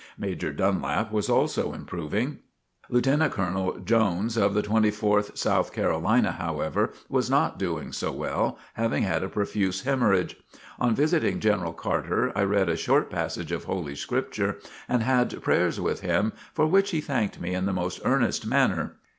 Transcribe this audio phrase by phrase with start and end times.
[0.17, 2.39] Major Dunlap was also improving.
[2.89, 8.57] Lieutenant Colonel Jones of the Twenty fourth South Carolina, however, was not doing so well,
[8.73, 10.37] having had a profuse hemorrhage.
[10.79, 14.57] On visiting General Carter, I read a short passage of Holy Scripture
[14.89, 18.95] and had prayers with him for which he thanked me in the most earnest manner.